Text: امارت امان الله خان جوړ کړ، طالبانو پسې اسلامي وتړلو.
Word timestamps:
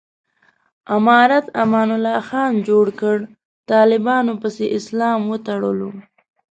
امارت 0.95 1.45
امان 1.63 1.89
الله 1.95 2.19
خان 2.27 2.51
جوړ 2.67 2.85
کړ، 2.99 3.17
طالبانو 3.69 4.33
پسې 4.41 4.65
اسلامي 4.77 5.25
وتړلو. 5.29 5.89